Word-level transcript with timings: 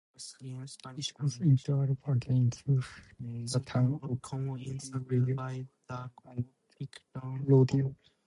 It 0.95 1.13
goes 1.19 1.37
into 1.41 1.75
Alava 1.75 1.95
again 2.13 2.49
through 2.49 2.81
the 3.19 3.59
towns 3.63 3.99
of 4.03 4.19
Amurrio 4.31 5.59
and 6.33 7.47
Llodio. 7.47 7.95